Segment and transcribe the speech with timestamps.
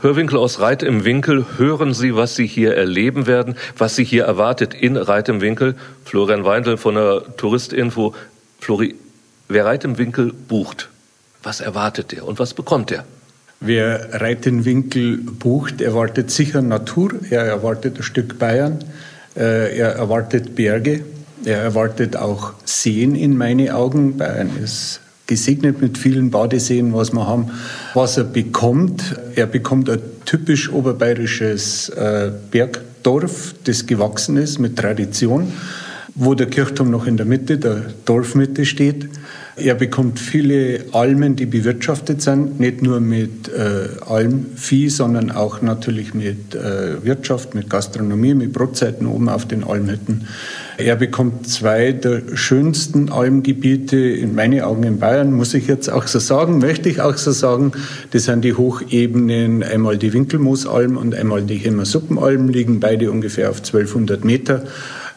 [0.00, 4.24] Hörwinkel aus Reit im Winkel, hören Sie, was Sie hier erleben werden, was Sie hier
[4.24, 5.76] erwartet in Reit im Winkel.
[6.04, 8.14] Florian Weindl von der Touristinfo.
[8.60, 8.96] Flori,
[9.48, 10.88] wer Reit im Winkel bucht,
[11.42, 13.04] was erwartet er und was bekommt er?
[13.60, 18.84] Wer Reit im Winkel bucht, erwartet sicher Natur, er erwartet ein Stück Bayern,
[19.36, 21.04] äh, er erwartet Berge,
[21.44, 24.18] er erwartet auch Seen in meine Augen.
[24.18, 27.50] Bayern ist gesegnet mit vielen Badeseen, was wir haben.
[27.94, 29.02] Was er bekommt,
[29.34, 35.52] er bekommt ein typisch oberbayerisches äh, Bergdorf, das gewachsen ist mit Tradition,
[36.14, 39.08] wo der Kirchturm noch in der Mitte, der Dorfmitte steht.
[39.56, 46.12] Er bekommt viele Almen, die bewirtschaftet sind, nicht nur mit äh, Almvieh, sondern auch natürlich
[46.12, 50.26] mit äh, Wirtschaft, mit Gastronomie, mit Brotzeiten oben auf den Almhütten.
[50.76, 56.08] Er bekommt zwei der schönsten Almgebiete in meinen Augen in Bayern, muss ich jetzt auch
[56.08, 57.70] so sagen, möchte ich auch so sagen.
[58.10, 63.58] Das sind die Hochebenen, einmal die Winkelmoosalm und einmal die Hemmersuppenalm, liegen beide ungefähr auf
[63.58, 64.64] 1200 Meter.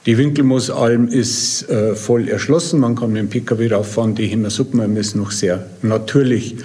[0.07, 4.15] Die Winkelmoosalm ist äh, voll erschlossen, man kann mit dem Pkw rauffahren.
[4.15, 6.55] Die Himmersuppenalm ist noch sehr natürlich.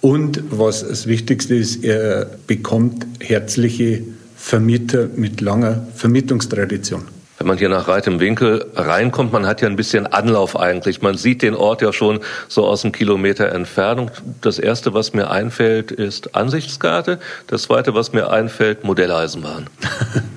[0.00, 4.04] Und was das Wichtigste ist, er bekommt herzliche
[4.36, 7.02] Vermieter mit langer Vermietungstradition.
[7.38, 11.02] Wenn man hier nach Reit im Winkel reinkommt, man hat ja ein bisschen Anlauf eigentlich.
[11.02, 14.12] Man sieht den Ort ja schon so aus einem Kilometer Entfernung.
[14.42, 17.18] Das erste, was mir einfällt, ist Ansichtskarte.
[17.48, 19.66] Das zweite, was mir einfällt, Modelleisenbahn.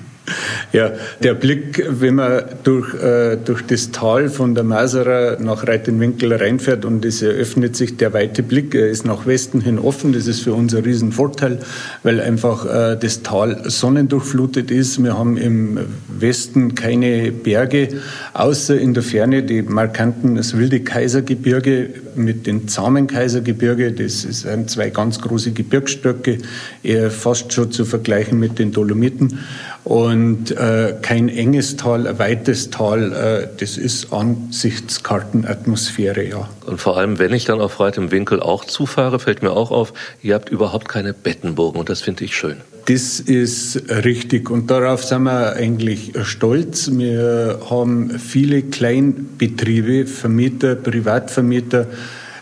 [0.72, 0.92] Ja,
[1.22, 6.84] der Blick, wenn man durch, äh, durch das Tal von der Maserer nach Reitenwinkel reinfährt
[6.84, 10.12] und es eröffnet sich der weite Blick, er ist nach Westen hin offen.
[10.12, 11.60] Das ist für uns ein Riesenvorteil,
[12.02, 15.02] weil einfach äh, das Tal sonnendurchflutet ist.
[15.02, 17.88] Wir haben im Westen keine Berge,
[18.34, 23.92] außer in der Ferne die markanten, das wilde Kaisergebirge mit den zahmen Kaisergebirge.
[23.92, 26.38] Das sind zwei ganz große Gebirgsstöcke,
[26.82, 29.38] eher fast schon zu vergleichen mit den Dolomiten
[29.86, 33.12] und äh, kein enges Tal, ein weites Tal.
[33.12, 36.48] Äh, das ist Ansichtskartenatmosphäre, ja.
[36.66, 39.92] Und vor allem, wenn ich dann auf weitem Winkel auch zufahre, fällt mir auch auf,
[40.22, 42.56] ihr habt überhaupt keine Bettenburgen und das finde ich schön.
[42.86, 46.90] Das ist richtig und darauf sind wir eigentlich stolz.
[46.92, 51.86] Wir haben viele Kleinbetriebe, Vermieter, Privatvermieter,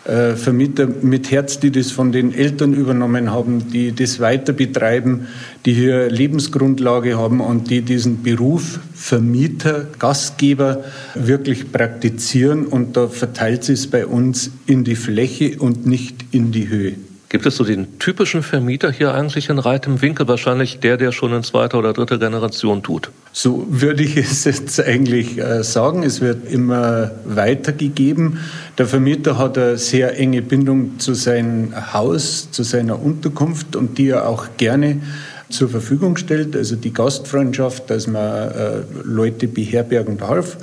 [0.05, 5.29] äh, Vermieter mit Herz, die das von den Eltern übernommen haben, die das weiter betreiben,
[5.65, 10.85] die hier Lebensgrundlage haben und die diesen Beruf Vermieter, Gastgeber
[11.15, 12.67] wirklich praktizieren.
[12.67, 16.95] Und da verteilt sich es bei uns in die Fläche und nicht in die Höhe.
[17.35, 20.29] Gibt es so den typischen Vermieter hier eigentlich in Reit im Winkel?
[20.29, 23.11] Wahrscheinlich der, der schon in zweiter oder dritter Generation tut.
[23.33, 26.05] So würde ich es jetzt eigentlich äh, sagen.
[26.05, 28.39] Es wird immer weitergegeben.
[28.79, 34.11] Der Vermieter hat eine sehr enge Bindung zu seinem Haus, zu seiner Unterkunft und die
[34.11, 35.01] er auch gerne
[35.49, 36.55] zur Verfügung stellt.
[36.55, 40.57] Also die Gastfreundschaft, dass man äh, Leute beherbergen darf,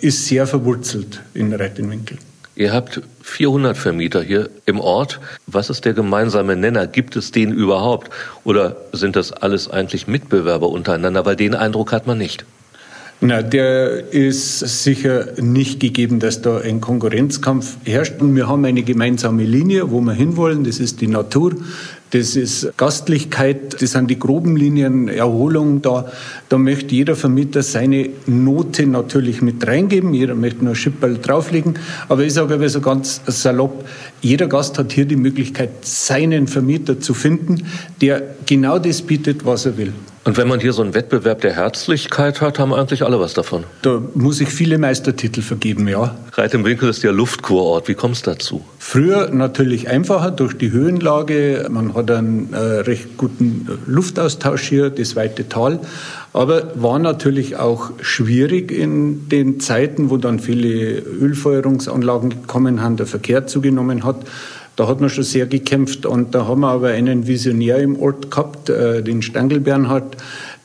[0.00, 2.18] ist sehr verwurzelt in Reit im Winkel.
[2.56, 5.18] Ihr habt 400 Vermieter hier im Ort.
[5.46, 6.86] Was ist der gemeinsame Nenner?
[6.86, 8.10] Gibt es den überhaupt?
[8.44, 11.26] Oder sind das alles eigentlich Mitbewerber untereinander?
[11.26, 12.44] Weil den Eindruck hat man nicht.
[13.26, 18.20] Na, der ist sicher nicht gegeben, dass da ein Konkurrenzkampf herrscht.
[18.20, 20.62] Und wir haben eine gemeinsame Linie, wo wir hinwollen.
[20.62, 21.54] Das ist die Natur,
[22.10, 25.80] das ist Gastlichkeit, das sind die groben Linien, Erholung.
[25.80, 26.12] Da,
[26.50, 30.12] da möchte jeder Vermieter seine Note natürlich mit reingeben.
[30.12, 31.78] Jeder möchte nur Schipperl drauflegen.
[32.10, 33.86] Aber ich sage aber so ganz salopp,
[34.20, 37.64] jeder Gast hat hier die Möglichkeit, seinen Vermieter zu finden,
[38.02, 39.94] der genau das bietet, was er will.
[40.24, 43.64] Und wenn man hier so einen Wettbewerb der Herzlichkeit hat, haben eigentlich alle was davon.
[43.82, 46.16] Da muss ich viele Meistertitel vergeben, ja.
[46.32, 47.88] Reit im Winkel ist ja Luftkurort.
[47.88, 48.64] Wie kommt es dazu?
[48.78, 51.66] Früher natürlich einfacher durch die Höhenlage.
[51.70, 55.80] Man hat einen äh, recht guten Luftaustausch hier, das weite Tal.
[56.32, 63.06] Aber war natürlich auch schwierig in den Zeiten, wo dann viele Ölfeuerungsanlagen gekommen haben, der
[63.06, 64.16] Verkehr zugenommen hat.
[64.76, 66.04] Da hat man schon sehr gekämpft.
[66.06, 70.16] Und da haben wir aber einen Visionär im Ort gehabt, äh, den Stangl Bernhard,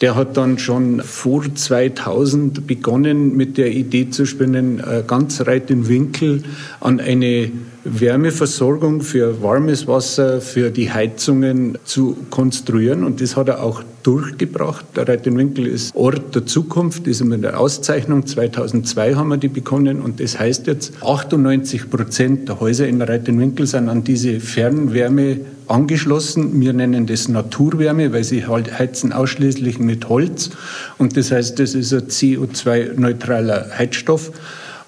[0.01, 5.69] der hat dann schon vor 2000 begonnen mit der Idee zu spinnen, äh, ganz reit
[5.69, 6.44] den Winkel
[6.80, 7.51] an eine
[7.84, 13.04] Wärmeversorgung für warmes Wasser, für die Heizungen zu konstruieren.
[13.04, 14.86] Und das hat er auch durchgebracht.
[14.96, 18.26] Der Reitenwinkel ist Ort der Zukunft, ist mit der Auszeichnung.
[18.26, 20.02] 2002 haben wir die bekommen.
[20.02, 26.60] Und das heißt jetzt, 98 Prozent der Häuser in Reitenwinkel sind an diese Fernwärme angeschlossen.
[26.60, 30.50] Wir nennen das Naturwärme, weil sie halt heizen ausschließlich mit Holz.
[30.98, 34.31] Und das heißt, das ist ein CO2-neutraler Heizstoff.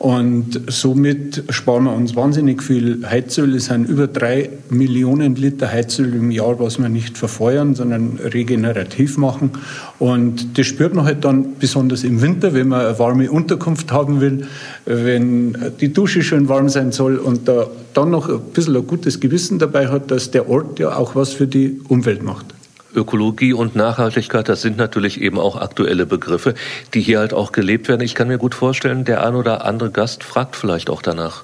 [0.01, 3.53] Und somit sparen wir uns wahnsinnig viel Heizöl.
[3.53, 9.19] Es sind über drei Millionen Liter Heizöl im Jahr, was wir nicht verfeuern, sondern regenerativ
[9.19, 9.51] machen.
[9.99, 14.21] Und das spürt man halt dann besonders im Winter, wenn man eine warme Unterkunft haben
[14.21, 14.47] will,
[14.85, 19.19] wenn die Dusche schön warm sein soll und da dann noch ein bisschen ein gutes
[19.19, 22.47] Gewissen dabei hat, dass der Ort ja auch was für die Umwelt macht.
[22.95, 26.53] Ökologie und Nachhaltigkeit, das sind natürlich eben auch aktuelle Begriffe,
[26.93, 28.01] die hier halt auch gelebt werden.
[28.01, 31.43] Ich kann mir gut vorstellen, der ein oder andere Gast fragt vielleicht auch danach.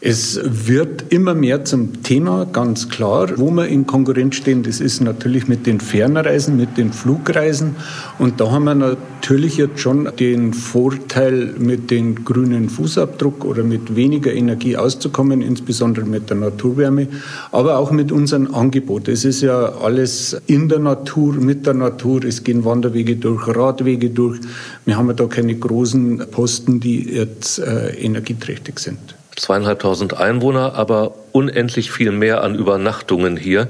[0.00, 4.62] Es wird immer mehr zum Thema, ganz klar, wo wir in Konkurrenz stehen.
[4.62, 7.74] Das ist natürlich mit den Fernreisen, mit den Flugreisen.
[8.20, 13.96] Und da haben wir natürlich jetzt schon den Vorteil, mit dem grünen Fußabdruck oder mit
[13.96, 17.08] weniger Energie auszukommen, insbesondere mit der Naturwärme,
[17.50, 19.08] aber auch mit unserem Angebot.
[19.08, 22.22] Es ist ja alles in der Natur, mit der Natur.
[22.22, 24.38] Es gehen Wanderwege durch, Radwege durch.
[24.84, 31.14] Wir haben ja da keine großen Posten, die jetzt äh, energieträchtig sind zweieinhalbtausend Einwohner, aber
[31.32, 33.68] unendlich viel mehr an Übernachtungen hier.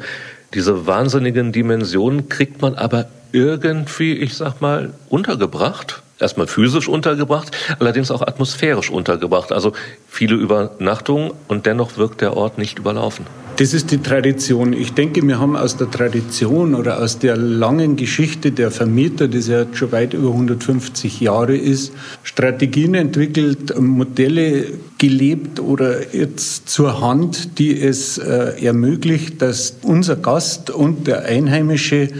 [0.54, 6.02] Diese wahnsinnigen Dimensionen kriegt man aber irgendwie, ich sag mal, untergebracht.
[6.18, 9.52] Erstmal physisch untergebracht, allerdings auch atmosphärisch untergebracht.
[9.52, 9.72] Also
[10.08, 13.26] viele Übernachtungen und dennoch wirkt der Ort nicht überlaufen.
[13.58, 14.72] Das ist die Tradition.
[14.72, 19.48] Ich denke, wir haben aus der Tradition oder aus der langen Geschichte der Vermieter, das
[19.48, 24.66] ja schon weit über 150 Jahre ist, Strategien entwickelt, Modelle
[24.98, 32.10] gelebt oder jetzt zur Hand, die es äh, ermöglicht, dass unser Gast und der Einheimische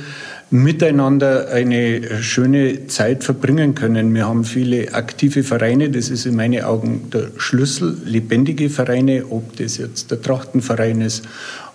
[0.51, 4.15] miteinander eine schöne Zeit verbringen können.
[4.15, 9.57] Wir haben viele aktive Vereine, das ist in meinen Augen der Schlüssel, lebendige Vereine, ob
[9.57, 11.25] das jetzt der Trachtenverein ist,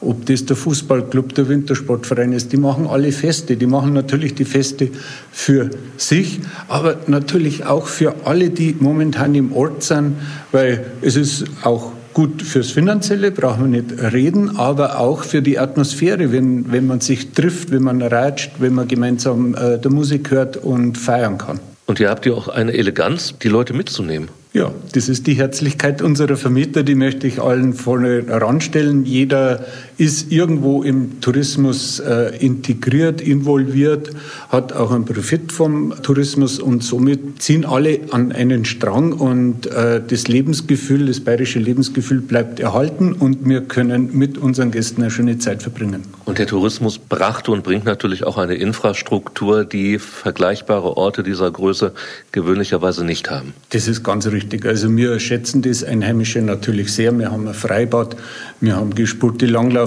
[0.01, 4.45] ob das der Fußballclub, der Wintersportverein ist, die machen alle Feste, die machen natürlich die
[4.45, 4.89] Feste
[5.31, 10.15] für sich, aber natürlich auch für alle, die momentan im Ort sind,
[10.51, 15.59] weil es ist auch gut fürs Finanzielle, brauchen wir nicht reden, aber auch für die
[15.59, 20.31] Atmosphäre, wenn, wenn man sich trifft, wenn man ratscht, wenn man gemeinsam äh, der Musik
[20.31, 21.59] hört und feiern kann.
[21.85, 24.29] Und ihr habt ja auch eine Eleganz, die Leute mitzunehmen.
[24.53, 29.03] Ja, das ist die Herzlichkeit unserer Vermieter, die möchte ich allen vorne ranstellen.
[29.03, 29.65] Jeder
[29.97, 34.11] ist irgendwo im Tourismus äh, integriert, involviert,
[34.49, 40.01] hat auch einen Profit vom Tourismus und somit ziehen alle an einen Strang und äh,
[40.05, 45.37] das Lebensgefühl, das bayerische Lebensgefühl bleibt erhalten und wir können mit unseren Gästen eine schöne
[45.37, 46.03] Zeit verbringen.
[46.25, 51.93] Und der Tourismus brachte und bringt natürlich auch eine Infrastruktur, die vergleichbare Orte dieser Größe
[52.31, 53.53] gewöhnlicherweise nicht haben.
[53.69, 54.65] Das ist ganz richtig.
[54.65, 57.17] Also wir schätzen das Einheimische natürlich sehr.
[57.17, 58.15] Wir haben ein Freibad,
[58.61, 59.45] wir haben gespulte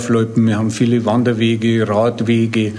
[0.08, 2.72] Langlaufloipen, wir haben viele Wanderwege, Radwege.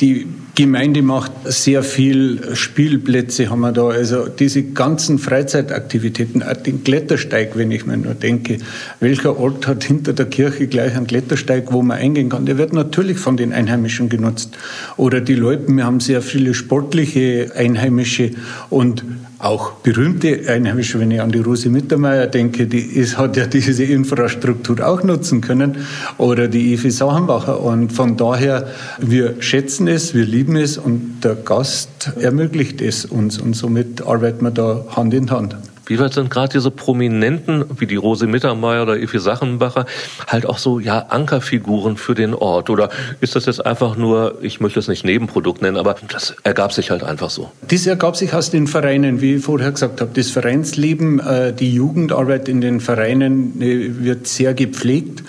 [0.00, 3.88] Die Gemeinde macht sehr viel Spielplätze haben wir da.
[3.88, 8.58] Also diese ganzen Freizeitaktivitäten, auch den Klettersteig, wenn ich mir nur denke,
[9.00, 12.44] welcher Ort hat hinter der Kirche gleich einen Klettersteig, wo man eingehen kann?
[12.44, 14.58] Der wird natürlich von den Einheimischen genutzt.
[14.96, 18.32] Oder die Leute, wir haben sehr viele sportliche Einheimische
[18.68, 19.04] und
[19.42, 23.82] auch berühmte Einheimische, wenn ich an die Rose Mittermeier denke, die ist, hat ja diese
[23.82, 25.78] Infrastruktur auch nutzen können,
[26.16, 27.60] oder die Evi Sahenbacher.
[27.60, 28.68] Und von daher,
[29.00, 33.38] wir schätzen es, wir lieben es und der Gast ermöglicht es uns.
[33.38, 35.56] Und somit arbeiten wir da Hand in Hand.
[35.86, 39.86] Wie weit sind gerade diese Prominenten wie die Rose Mittermeier oder Effi Sachenbacher
[40.26, 42.70] halt auch so ja Ankerfiguren für den Ort?
[42.70, 42.88] Oder
[43.20, 46.90] ist das jetzt einfach nur, ich möchte es nicht Nebenprodukt nennen, aber das ergab sich
[46.90, 47.50] halt einfach so?
[47.68, 50.10] Das ergab sich aus den Vereinen, wie ich vorher gesagt habe.
[50.14, 55.22] Das Vereinsleben, äh, die Jugendarbeit in den Vereinen äh, wird sehr gepflegt.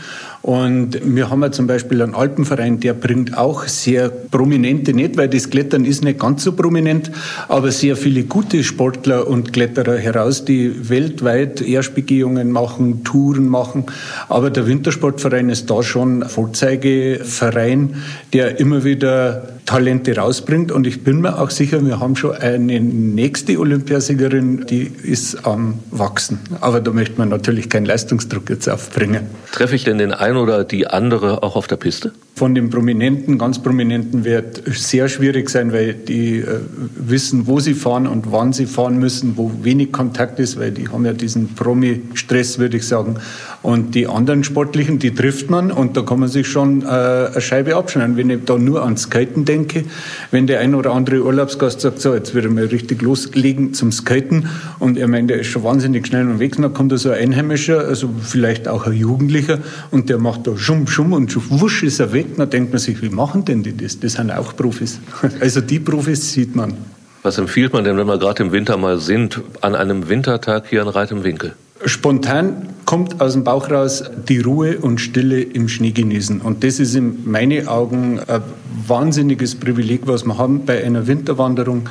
[0.43, 5.29] Und wir haben ja zum Beispiel einen Alpenverein, der bringt auch sehr prominente, nicht weil
[5.29, 7.11] das Klettern ist nicht ganz so prominent,
[7.47, 13.85] aber sehr viele gute Sportler und Kletterer heraus, die weltweit Erstbegehungen machen, Touren machen.
[14.27, 17.95] Aber der Wintersportverein ist da schon Vorzeigeverein,
[18.33, 20.71] der immer wieder Talente rausbringt.
[20.71, 25.79] Und ich bin mir auch sicher, wir haben schon eine nächste Olympiasiegerin, die ist am
[25.89, 26.39] Wachsen.
[26.59, 29.27] Aber da möchte man natürlich keinen Leistungsdruck jetzt aufbringen.
[29.51, 32.11] Treffe ich denn den einen oder die andere auch auf der Piste?
[32.35, 36.59] Von den Prominenten, ganz Prominenten wird sehr schwierig sein, weil die äh,
[36.95, 40.89] wissen, wo sie fahren und wann sie fahren müssen, wo wenig Kontakt ist, weil die
[40.89, 43.17] haben ja diesen Promi-Stress, würde ich sagen.
[43.61, 47.39] Und die anderen Sportlichen, die trifft man und da kann man sich schon äh, eine
[47.39, 48.17] Scheibe abschneiden.
[48.17, 49.85] Wenn ich da nur ans Skaten denke,
[50.31, 54.47] wenn der ein oder andere Urlaubsgast sagt, so, jetzt würde mal richtig loslegen zum Skaten
[54.79, 57.79] und er meint, er ist schon wahnsinnig schnell unterwegs, dann kommt da so ein Einheimischer,
[57.87, 59.59] also vielleicht auch ein Jugendlicher
[59.91, 63.01] und der macht da Schum, Schum und wusch ist er weg dann denkt man sich,
[63.01, 63.99] wie machen denn die das?
[63.99, 64.99] Das sind auch Profis.
[65.39, 66.73] Also die Profis sieht man.
[67.21, 70.81] Was empfiehlt man denn, wenn wir gerade im Winter mal sind, an einem Wintertag hier
[70.81, 71.53] in Reit im Winkel?
[71.85, 76.41] Spontan kommt aus dem Bauch raus die Ruhe und Stille im Schnee genießen.
[76.41, 78.41] Und das ist in meinen Augen ein
[78.87, 81.89] wahnsinniges Privileg, was wir haben bei einer Winterwanderung.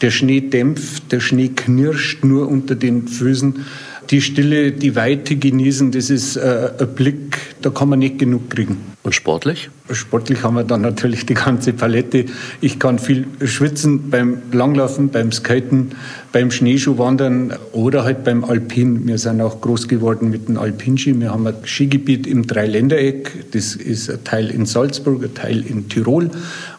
[0.00, 3.64] Der Schnee dämpft, der Schnee knirscht nur unter den Füßen.
[4.10, 8.50] Die Stille, die Weite genießen, das ist äh, ein Blick, da kann man nicht genug
[8.50, 8.76] kriegen.
[9.02, 9.70] Und sportlich?
[9.90, 12.26] Sportlich haben wir dann natürlich die ganze Palette.
[12.60, 15.92] Ich kann viel schwitzen beim Langlaufen, beim Skaten,
[16.34, 19.06] beim Schneeschuhwandern oder halt beim Alpin.
[19.06, 21.20] Wir sind auch groß geworden mit dem Alpinski.
[21.20, 23.52] Wir haben ein Skigebiet im Dreiländereck.
[23.52, 26.30] Das ist ein Teil in Salzburg, ein Teil in Tirol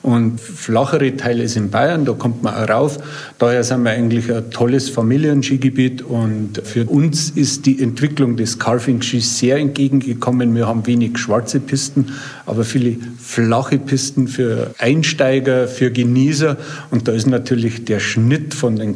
[0.05, 2.05] und flachere Teile ist in Bayern.
[2.05, 2.99] Da kommt man auch rauf.
[3.39, 9.39] Daher sind wir eigentlich ein tolles Familienskigebiet und für uns ist die Entwicklung des Carving-Skis
[9.39, 10.53] sehr entgegengekommen.
[10.53, 12.09] Wir haben wenig schwarze Pisten,
[12.45, 16.57] aber viele flache Pisten für Einsteiger, für Genießer.
[16.91, 18.93] Und da ist natürlich der Schnitt von den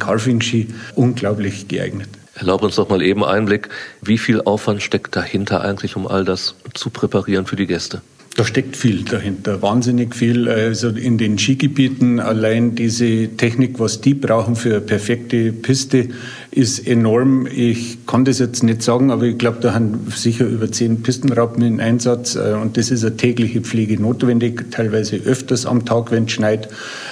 [0.50, 2.10] Carving-Ski unglaublich geeignet.
[2.36, 3.70] Erlaub uns doch mal eben Einblick.
[4.01, 8.01] Wie viel Aufwand steckt dahinter eigentlich, um all das zu präparieren für die Gäste?
[8.36, 10.48] Da steckt viel dahinter, wahnsinnig viel.
[10.48, 16.10] Also in den Skigebieten allein diese Technik, was die brauchen für perfekte Piste,
[16.51, 17.48] ist enorm.
[17.48, 21.62] Ich kann das jetzt nicht sagen, aber ich glaube, da haben sicher über zehn Pistenraupen
[21.63, 26.24] in Einsatz äh, und das ist eine tägliche Pflege notwendig, teilweise öfters am Tag, wenn
[26.25, 26.70] es schneit.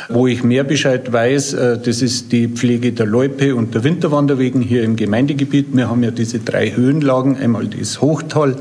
[0.09, 4.61] Wo ich mehr Bescheid weiß, äh, das ist die Pflege der Loipe und der Winterwanderwegen
[4.61, 5.67] hier im Gemeindegebiet.
[5.71, 8.55] Wir haben ja diese drei Höhenlagen, einmal das Hochtal,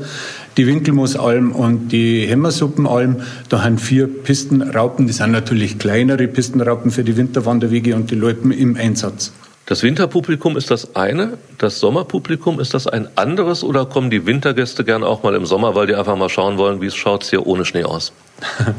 [0.57, 3.17] die Winkelmoosalm und die Hämmersuppenalm.
[3.49, 8.51] Da haben vier Pistenraupen, das sind natürlich kleinere Pistenraupen für die Winterwanderwege und die Loipen
[8.51, 9.31] im Einsatz.
[9.67, 14.85] Das Winterpublikum ist das eine, das Sommerpublikum ist das ein anderes oder kommen die Wintergäste
[14.85, 17.45] gern auch mal im Sommer, weil die einfach mal schauen wollen, wie es schaut hier
[17.45, 18.13] ohne Schnee aus?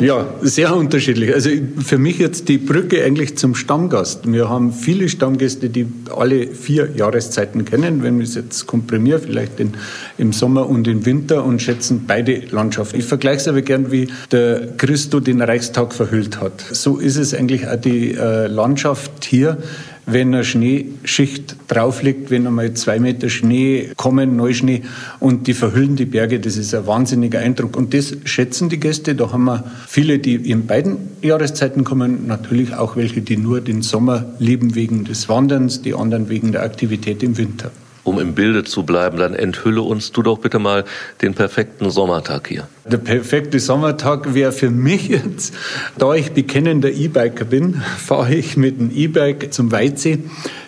[0.00, 1.32] Ja, sehr unterschiedlich.
[1.32, 1.50] Also
[1.84, 4.20] für mich jetzt die Brücke eigentlich zum Stammgast.
[4.24, 5.86] Wir haben viele Stammgäste, die
[6.16, 9.74] alle vier Jahreszeiten kennen, wenn wir es jetzt komprimieren, vielleicht in,
[10.16, 12.98] im Sommer und im Winter und schätzen beide Landschaften.
[12.98, 16.60] Ich vergleiche es aber gern, wie der Christo den Reichstag verhüllt hat.
[16.72, 19.58] So ist es eigentlich auch die äh, Landschaft hier
[20.06, 24.82] wenn eine Schneeschicht drauf liegt, wenn einmal zwei Meter Schnee kommen, Neuschnee
[25.20, 27.76] und die verhüllen die Berge, das ist ein wahnsinniger Eindruck.
[27.76, 29.14] Und das schätzen die Gäste.
[29.14, 33.82] Da haben wir viele, die in beiden Jahreszeiten kommen, natürlich auch welche, die nur den
[33.82, 37.70] Sommer lieben wegen des Wanderns, die anderen wegen der Aktivität im Winter
[38.04, 40.84] um im Bilde zu bleiben, dann enthülle uns du doch bitte mal
[41.20, 42.66] den perfekten Sommertag hier.
[42.84, 45.54] Der perfekte Sommertag wäre für mich jetzt,
[45.98, 50.18] da ich bekennender E-Biker bin, fahre ich mit dem E-Bike zum Weitsee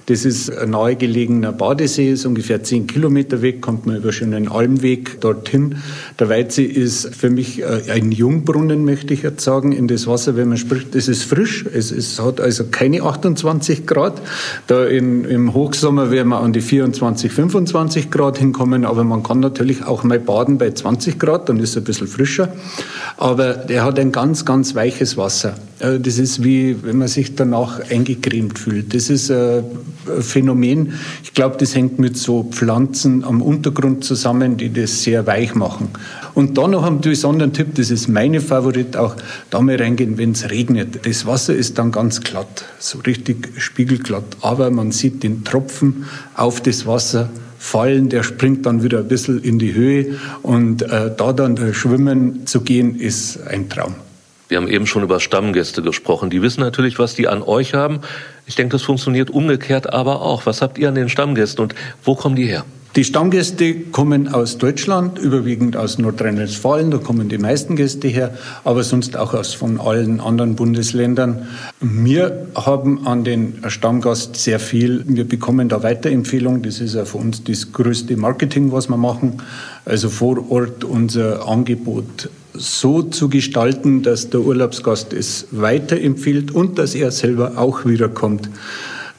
[0.07, 5.19] das ist ein nahegelegener Badesee, ist ungefähr zehn Kilometer weg, kommt man über schönen Almweg
[5.23, 5.77] dorthin.
[6.19, 10.37] Der Weitsee ist für mich äh, ein Jungbrunnen, möchte ich jetzt sagen, in das Wasser,
[10.37, 10.95] wenn man spricht.
[10.95, 14.21] Es ist frisch, es, ist, hat also keine 28 Grad.
[14.67, 19.41] Da in, im Hochsommer werden wir an die 24, 25 Grad hinkommen, aber man kann
[19.41, 22.53] natürlich auch mal baden bei 20 Grad, dann ist es ein bisschen frischer.
[23.17, 25.55] Aber der hat ein ganz, ganz weiches Wasser.
[25.79, 28.95] Äh, das ist wie, wenn man sich danach eingecremt fühlt.
[28.95, 29.63] Das ist äh,
[30.21, 30.95] Phänomen.
[31.23, 35.89] Ich glaube, das hängt mit so Pflanzen am Untergrund zusammen, die das sehr weich machen.
[36.35, 39.17] Und dann noch einen besonderen Tipp, das ist meine Favorit, auch
[39.51, 41.07] da mal reingehen, wenn es regnet.
[41.07, 44.25] Das Wasser ist dann ganz glatt, so richtig spiegelglatt.
[44.41, 47.31] Aber man sieht den Tropfen auf das Wasser
[47.65, 50.19] fallen, der springt dann wieder ein bisschen in die Höhe.
[50.43, 53.95] Und äh, da dann äh, schwimmen zu gehen, ist ein Traum.
[54.49, 56.29] Wir haben eben schon über Stammgäste gesprochen.
[56.29, 58.01] Die wissen natürlich, was die an euch haben.
[58.47, 60.45] Ich denke, das funktioniert umgekehrt aber auch.
[60.45, 62.67] Was habt ihr an den Stammgästen und wo kommen die her?
[62.97, 68.85] Die Stammgäste kommen aus Deutschland, überwiegend aus Nordrhein-Westfalen, da kommen die meisten Gäste her, aber
[68.85, 71.49] sonst auch aus von allen anderen Bundesländern.
[71.81, 77.19] Wir haben an den Stammgast sehr viel, wir bekommen da Weiterempfehlungen, das ist ja für
[77.19, 79.43] uns das größte Marketing, was wir machen,
[79.85, 86.95] also vor Ort unser Angebot so zu gestalten, dass der Urlaubsgast es weiterempfiehlt und dass
[86.95, 88.49] er selber auch wiederkommt.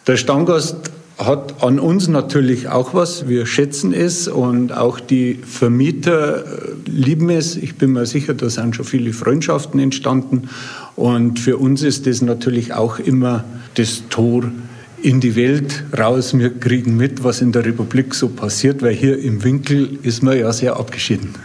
[0.08, 3.28] Der Stammgast hat an uns natürlich auch was.
[3.28, 6.46] Wir schätzen es und auch die Vermieter äh,
[6.86, 7.56] lieben es.
[7.56, 10.50] Ich bin mir sicher, da sind schon viele Freundschaften entstanden.
[10.96, 13.44] Und für uns ist das natürlich auch immer
[13.76, 14.44] das Tor
[15.02, 16.38] in die Welt raus.
[16.38, 20.38] Wir kriegen mit, was in der Republik so passiert, weil hier im Winkel ist man
[20.38, 21.36] ja sehr abgeschieden.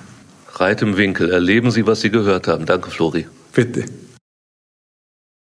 [0.55, 1.31] Reit im Winkel.
[1.31, 2.67] Erleben Sie, was Sie gehört haben.
[2.67, 3.27] Danke, Flori.
[3.55, 3.85] Bitte.